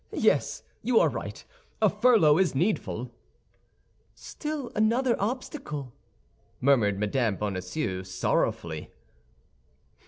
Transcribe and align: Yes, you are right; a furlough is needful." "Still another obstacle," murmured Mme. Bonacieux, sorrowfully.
Yes, 0.13 0.63
you 0.81 0.99
are 0.99 1.09
right; 1.09 1.45
a 1.79 1.87
furlough 1.87 2.39
is 2.39 2.55
needful." 2.55 3.11
"Still 4.15 4.71
another 4.73 5.15
obstacle," 5.19 5.93
murmured 6.59 6.97
Mme. 6.99 7.35
Bonacieux, 7.35 8.01
sorrowfully. 8.01 8.89